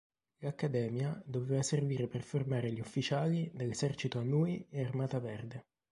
[0.39, 5.67] L'accademia doveva servire per formare gli ufficiali dell'esercito Anhui e Armata Verde.